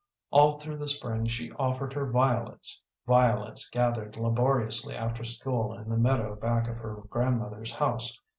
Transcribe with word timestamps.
All 0.31 0.57
through 0.57 0.77
the 0.77 0.87
spring 0.87 1.27
she 1.27 1.51
offered 1.59 1.93
her 1.93 2.07
violets 2.09 2.81
violets 3.05 3.69
gathered 3.69 4.17
laboriously 4.17 4.95
after 4.95 5.23
school 5.23 5.73
in 5.77 5.89
the 5.89 5.95
meadow 5.95 6.35
back 6.35 6.67
of 6.67 6.77
her 6.77 7.03
grandmother's 7.11 7.73
house. 7.75 8.19